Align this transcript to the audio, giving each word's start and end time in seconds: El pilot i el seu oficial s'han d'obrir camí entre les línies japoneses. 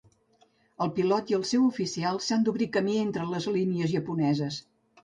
El 0.85 0.91
pilot 0.99 1.33
i 1.33 1.37
el 1.39 1.45
seu 1.51 1.67
oficial 1.67 2.19
s'han 2.29 2.49
d'obrir 2.49 2.71
camí 2.79 2.99
entre 3.07 3.31
les 3.37 3.51
línies 3.61 3.97
japoneses. 3.99 4.65